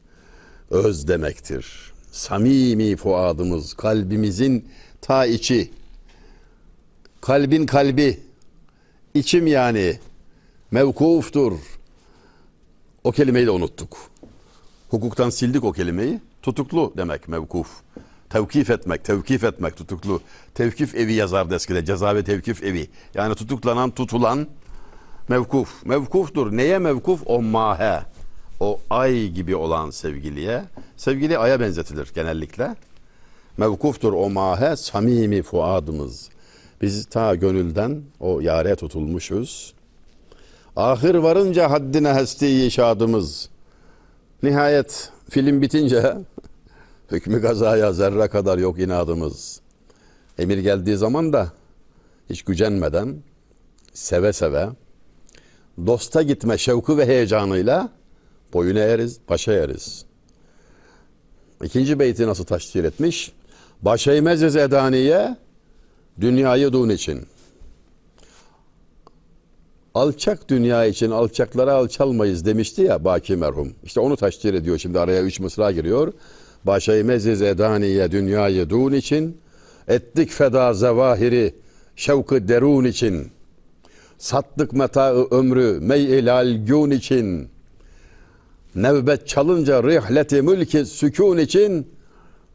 Öz 0.71 1.07
demektir. 1.07 1.93
Samimi 2.12 2.95
fuadımız, 2.95 3.73
kalbimizin 3.73 4.69
ta 5.01 5.25
içi. 5.25 5.71
Kalbin 7.21 7.65
kalbi, 7.65 8.19
içim 9.13 9.47
yani 9.47 9.99
mevkuftur. 10.71 11.53
O 13.03 13.12
kelimeyi 13.12 13.45
de 13.45 13.51
unuttuk. 13.51 13.97
Hukuktan 14.89 15.29
sildik 15.29 15.63
o 15.63 15.71
kelimeyi. 15.71 16.19
Tutuklu 16.41 16.93
demek 16.97 17.27
mevkuf. 17.27 17.67
Tevkif 18.34 18.69
etmek, 18.69 19.04
tevkif 19.04 19.43
etmek 19.43 19.78
tutuklu. 19.78 20.22
Tevkif 20.54 20.96
evi 20.96 21.13
yazardı 21.13 21.56
eskide. 21.56 21.86
Ceza 21.86 22.15
ve 22.15 22.24
tevkif 22.24 22.63
evi. 22.63 22.88
Yani 23.13 23.36
tutuklanan, 23.36 23.91
tutulan 23.91 24.48
mevkuf. 25.30 25.86
Mevkuftur. 25.86 26.58
Neye 26.58 26.80
mevkuf? 26.80 27.22
O 27.26 27.41
mahe. 27.41 28.00
O 28.60 28.80
ay 28.89 29.28
gibi 29.28 29.56
olan 29.56 29.89
sevgiliye. 29.89 30.63
Sevgili 30.98 31.38
aya 31.38 31.60
benzetilir 31.60 32.12
genellikle. 32.15 32.76
Mevkuftur 33.58 34.13
o 34.13 34.30
mahe 34.30 34.76
samimi 34.76 35.41
fuadımız. 35.41 36.30
Biz 36.82 37.06
ta 37.06 37.36
gönülden 37.36 38.02
o 38.19 38.39
yare 38.39 38.76
tutulmuşuz. 38.76 39.74
Ahir 40.76 41.15
varınca 41.15 41.72
haddine 41.72 42.13
hesti 42.13 42.72
şadımız. 42.72 43.50
Nihayet 44.43 45.12
film 45.30 45.62
bitince 45.62 46.15
hükmü 47.13 47.41
gazaya 47.41 47.93
zerre 47.93 48.28
kadar 48.28 48.58
yok 48.58 48.80
inadımız. 48.80 49.62
Emir 50.38 50.58
geldiği 50.58 50.97
zaman 50.97 51.34
da 51.34 51.52
hiç 52.30 52.43
gücenmeden 52.43 53.15
seve 53.93 54.34
seve 54.34 54.69
dosta 55.88 56.21
gitme 56.21 56.58
şevku 56.58 56.97
ve 56.97 57.06
heyecanıyla 57.06 57.89
boyun 58.54 58.76
eğeriz, 58.76 59.19
başa 59.30 59.54
eğeriz. 59.54 60.06
İkinci 61.63 61.99
beyti 61.99 62.28
nasıl 62.28 62.45
taşkil 62.45 62.84
etmiş? 62.84 63.32
Baş 63.82 64.08
eğmeziz 64.08 64.56
edaniye 64.56 65.38
dünyayı 66.21 66.73
dun 66.73 66.89
için. 66.89 67.26
Alçak 69.93 70.49
dünya 70.49 70.86
için 70.86 71.12
alçaklara 71.12 71.73
alçalmayız 71.73 72.45
demişti 72.45 72.82
ya 72.82 73.06
Baki 73.06 73.36
merhum. 73.36 73.73
İşte 73.84 73.99
onu 73.99 74.17
taşkil 74.17 74.54
ediyor 74.54 74.78
şimdi 74.78 74.99
araya 74.99 75.23
üç 75.23 75.39
mısra 75.39 75.71
giriyor. 75.71 76.13
Baş 76.65 76.89
eğmeziz 76.89 77.41
edaniye 77.41 78.12
dünyayı 78.12 78.69
dun 78.69 78.93
için. 78.93 79.38
Ettik 79.88 80.32
feda 80.32 80.73
zevahiri 80.73 81.56
şevkı 81.95 82.47
derun 82.47 82.84
için. 82.86 83.32
Sattık 84.17 84.73
metaı 84.73 85.28
ömrü 85.32 85.80
meyilal 85.82 86.65
gün 86.65 86.91
için. 86.91 87.49
Nevbet 88.76 89.28
çalınca 89.28 89.84
rihleti 89.84 90.41
mülki 90.41 90.86
sükun 90.86 91.38
için 91.38 91.88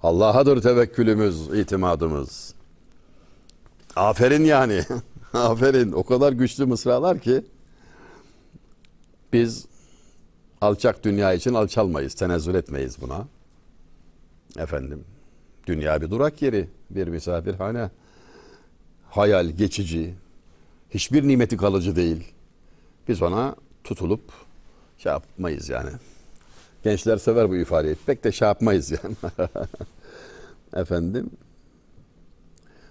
Allah'adır 0.03 0.63
tevekkülümüz, 0.63 1.49
itimadımız. 1.49 2.55
Aferin 3.97 4.45
yani. 4.45 4.83
Aferin. 5.33 5.93
O 5.93 6.03
kadar 6.03 6.33
güçlü 6.33 6.67
mısralar 6.67 7.19
ki 7.19 7.45
biz 9.33 9.67
alçak 10.61 11.05
dünya 11.05 11.33
için 11.33 11.55
alçalmayız, 11.55 12.15
tenezzül 12.15 12.55
etmeyiz 12.55 13.01
buna. 13.01 13.27
Efendim, 14.57 15.05
dünya 15.67 16.01
bir 16.01 16.11
durak 16.11 16.43
yeri, 16.43 16.69
bir 16.91 17.09
misafirhane. 17.09 17.91
Hayal, 19.11 19.47
geçici, 19.47 20.15
hiçbir 20.91 21.29
nimeti 21.29 21.57
kalıcı 21.57 21.97
değil. 21.97 22.33
Biz 23.09 23.23
ona 23.23 23.57
tutulup 23.85 24.23
şey 24.99 25.13
yapmayız 25.13 25.69
yani. 25.69 25.91
Gençler 26.85 27.17
sever 27.17 27.51
bu 27.51 27.57
ifadeyi. 27.57 27.97
Pek 28.07 28.25
de 28.25 28.33
şey 28.33 28.49
yapmayız 28.49 28.91
yani. 28.91 29.17
Efendim, 30.75 31.31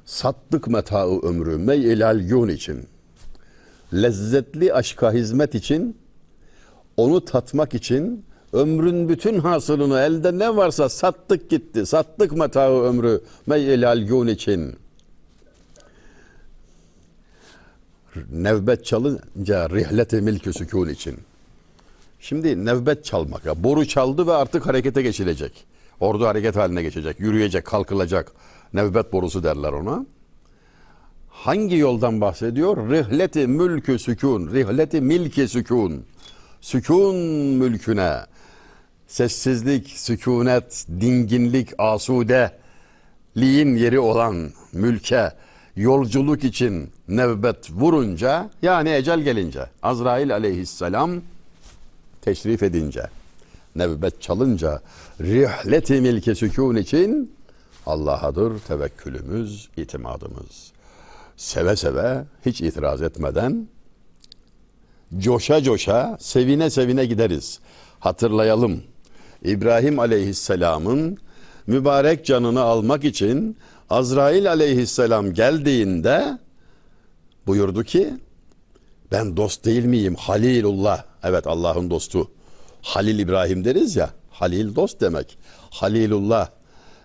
sattık 0.06 0.68
metaı 0.68 1.20
ömrü 1.22 1.58
meylal 1.58 2.22
yun 2.22 2.48
için. 2.48 2.88
Lezzetli 3.94 4.74
aşka 4.74 5.12
hizmet 5.14 5.56
için, 5.56 5.98
onu 6.98 7.26
tatmak 7.26 7.74
için 7.74 8.26
ömrün 8.54 9.10
bütün 9.10 9.40
hasılını 9.40 10.00
elde 10.00 10.40
ne 10.40 10.56
varsa 10.56 10.90
sattık 10.90 11.50
gitti. 11.50 11.86
Sattık 11.86 12.38
metaı 12.38 12.84
ömrü 12.84 13.22
meylal 13.48 14.02
yun 14.02 14.28
için. 14.28 14.76
Nevbet 18.32 18.86
çalınca 18.86 19.70
rihleti 19.70 20.22
milkü 20.22 20.54
sükun 20.54 20.90
için. 20.90 21.18
Şimdi 22.20 22.66
nevbet 22.66 23.06
çalmak. 23.06 23.46
Ya, 23.46 23.64
boru 23.64 23.88
çaldı 23.88 24.28
ve 24.28 24.34
artık 24.34 24.66
harekete 24.66 25.02
geçilecek. 25.02 25.66
Ordu 26.00 26.26
hareket 26.26 26.56
haline 26.56 26.82
geçecek. 26.84 27.20
Yürüyecek, 27.20 27.66
kalkılacak. 27.66 28.32
Nevbet 28.74 29.14
borusu 29.14 29.44
derler 29.44 29.72
ona. 29.72 30.06
Hangi 31.30 31.78
yoldan 31.78 32.22
bahsediyor? 32.22 32.90
Rihleti 32.92 33.48
mülkü 33.48 34.00
sükun. 34.00 34.54
Rihleti 34.54 35.02
milki 35.02 35.48
sükun. 35.48 36.06
Sükun 36.62 37.16
mülküne. 37.36 38.18
Sessizlik, 39.08 39.90
sükunet, 39.90 40.86
dinginlik, 41.02 41.70
asude, 41.78 42.52
liğin 43.38 43.76
yeri 43.76 44.00
olan 44.00 44.52
mülke 44.74 45.34
yolculuk 45.76 46.44
için 46.44 46.92
nevbet 47.08 47.72
vurunca 47.72 48.50
yani 48.62 48.90
ecel 48.90 49.20
gelince 49.20 49.70
Azrail 49.84 50.34
aleyhisselam 50.34 51.12
teşrif 52.22 52.64
edince 52.64 53.08
nevbet 53.76 54.22
çalınca 54.22 54.82
rihleti 55.22 56.02
milki 56.02 56.36
sükun 56.36 56.76
için 56.76 57.38
Allah'adır 57.86 58.60
tevekkülümüz, 58.60 59.70
itimadımız. 59.78 60.72
Seve 61.38 61.76
seve, 61.76 62.24
hiç 62.46 62.62
itiraz 62.62 63.02
etmeden, 63.02 63.68
coşa 65.18 65.64
coşa, 65.64 66.18
sevine 66.20 66.70
sevine 66.70 67.06
gideriz. 67.06 67.60
Hatırlayalım, 68.00 68.84
İbrahim 69.44 70.00
aleyhisselamın 70.00 71.18
mübarek 71.68 72.26
canını 72.26 72.62
almak 72.62 73.04
için 73.04 73.58
Azrail 73.90 74.50
aleyhisselam 74.50 75.34
geldiğinde 75.34 76.40
buyurdu 77.48 77.84
ki, 77.84 78.14
ben 79.12 79.38
dost 79.38 79.66
değil 79.66 79.86
miyim? 79.86 80.16
Halilullah. 80.16 81.04
Evet 81.24 81.48
Allah'ın 81.48 81.90
dostu. 81.90 82.32
Halil 82.82 83.20
İbrahim 83.20 83.66
deriz 83.66 83.96
ya. 83.96 84.10
Halil 84.30 84.76
dost 84.76 85.02
demek. 85.02 85.38
Halilullah. 85.70 86.50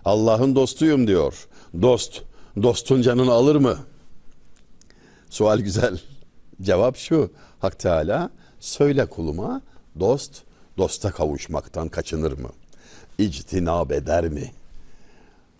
Allah'ın 0.05 0.55
dostuyum 0.55 1.07
diyor. 1.07 1.47
Dost. 1.81 2.21
Dostun 2.63 3.01
canını 3.01 3.31
alır 3.31 3.55
mı? 3.55 3.77
Sual 5.29 5.59
güzel. 5.59 6.01
Cevap 6.61 6.97
şu. 6.97 7.31
Hak 7.59 7.79
Teala 7.79 8.29
söyle 8.59 9.05
kuluma 9.05 9.61
dost 9.99 10.43
dosta 10.77 11.11
kavuşmaktan 11.11 11.89
kaçınır 11.89 12.37
mı? 12.37 12.49
İctinab 13.17 13.91
eder 13.91 14.29
mi? 14.29 14.51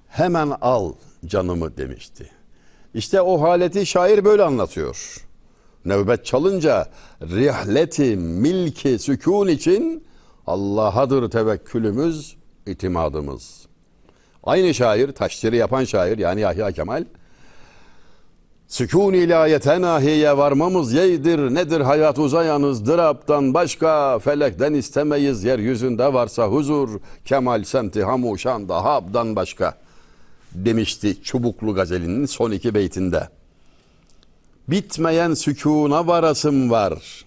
Hemen 0.07 0.53
al 0.61 0.93
canımı 1.25 1.77
demişti. 1.77 2.29
İşte 2.93 3.21
o 3.21 3.41
haleti 3.41 3.85
şair 3.85 4.25
böyle 4.25 4.43
anlatıyor. 4.43 5.25
Nöbet 5.85 6.25
çalınca 6.25 6.87
rihleti 7.21 8.15
milki 8.15 8.99
sükun 8.99 9.47
için 9.47 10.03
Allah'adır 10.47 11.31
tevekkülümüz, 11.31 12.35
itimadımız. 12.65 13.65
Aynı 14.43 14.73
şair, 14.73 15.11
taşları 15.11 15.55
yapan 15.55 15.83
şair 15.83 16.17
yani 16.17 16.41
Yahya 16.41 16.71
Kemal 16.71 17.05
Sükun 18.73 19.13
ilayete 19.13 19.81
nahiye 19.81 20.37
varmamız 20.37 20.93
yeydir 20.93 21.39
nedir 21.39 21.81
hayat 21.81 22.19
uzayanız 22.19 22.85
dıraptan 22.85 23.53
başka 23.53 24.19
felekten 24.19 24.73
istemeyiz 24.73 25.43
yeryüzünde 25.43 26.13
varsa 26.13 26.47
huzur 26.47 26.89
kemal 27.25 27.63
semti 27.63 28.03
hamuşan 28.03 28.69
da 28.69 28.83
habdan 28.83 29.35
başka 29.35 29.77
demişti 30.51 31.23
Çubuklu 31.23 31.73
gazelinin 31.73 32.25
son 32.25 32.51
iki 32.51 32.73
beytinde. 32.73 33.29
Bitmeyen 34.67 35.33
sükuna 35.33 36.07
varasım 36.07 36.71
var. 36.71 37.25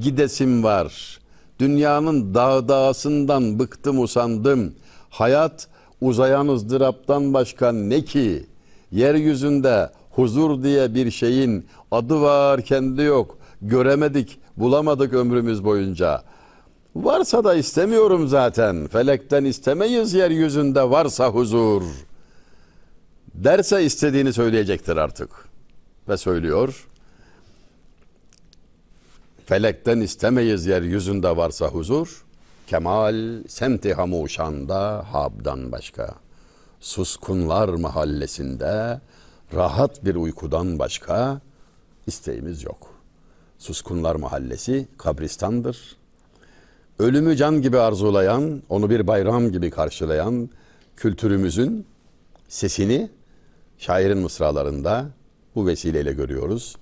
Gidesim 0.00 0.64
var. 0.64 1.18
Dünyanın 1.58 2.34
dağ 2.34 2.68
dağısından 2.68 3.58
bıktım 3.58 4.02
usandım. 4.02 4.74
Hayat 5.10 5.68
uzayan 6.00 6.48
ızdıraptan 6.48 7.34
başka 7.34 7.72
ne 7.72 8.04
ki? 8.04 8.46
Yeryüzünde 8.92 9.90
huzur 10.12 10.62
diye 10.62 10.94
bir 10.94 11.10
şeyin 11.10 11.66
adı 11.90 12.20
var 12.20 12.62
kendi 12.62 13.02
yok. 13.02 13.38
Göremedik, 13.62 14.38
bulamadık 14.56 15.12
ömrümüz 15.12 15.64
boyunca. 15.64 16.22
Varsa 16.96 17.44
da 17.44 17.54
istemiyorum 17.54 18.28
zaten. 18.28 18.88
Felekten 18.88 19.44
istemeyiz 19.44 20.14
yeryüzünde 20.14 20.90
varsa 20.90 21.28
huzur. 21.28 21.82
Derse 23.34 23.84
istediğini 23.84 24.32
söyleyecektir 24.32 24.96
artık. 24.96 25.30
Ve 26.08 26.16
söylüyor. 26.16 26.88
Felekten 29.46 30.00
istemeyiz 30.00 30.66
yeryüzünde 30.66 31.36
varsa 31.36 31.66
huzur. 31.66 32.24
Kemal 32.66 33.42
semti 33.48 33.94
hamuşanda 33.94 35.06
habdan 35.12 35.72
başka. 35.72 36.14
Suskunlar 36.80 37.68
mahallesinde 37.68 39.00
rahat 39.54 40.04
bir 40.04 40.14
uykudan 40.14 40.78
başka 40.78 41.40
isteğimiz 42.06 42.64
yok. 42.64 42.88
Suskunlar 43.58 44.14
Mahallesi 44.16 44.88
kabristandır. 44.98 45.96
ölümü 46.98 47.36
can 47.36 47.62
gibi 47.62 47.78
arzulayan, 47.78 48.62
onu 48.68 48.90
bir 48.90 49.06
bayram 49.06 49.52
gibi 49.52 49.70
karşılayan 49.70 50.50
kültürümüzün 50.96 51.86
sesini 52.48 53.10
şairin 53.78 54.18
mısralarında 54.18 55.06
bu 55.54 55.66
vesileyle 55.66 56.12
görüyoruz. 56.12 56.76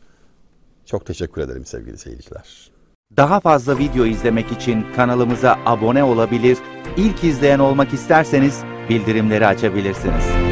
Çok 0.86 1.06
teşekkür 1.06 1.42
ederim 1.42 1.66
sevgili 1.66 1.98
seyirciler. 1.98 2.70
Daha 3.16 3.40
fazla 3.40 3.78
video 3.78 4.04
izlemek 4.04 4.52
için 4.52 4.86
kanalımıza 4.96 5.58
abone 5.66 6.04
olabilir, 6.04 6.58
ilk 6.96 7.24
izleyen 7.24 7.58
olmak 7.58 7.92
isterseniz 7.92 8.62
bildirimleri 8.88 9.46
açabilirsiniz. 9.46 10.49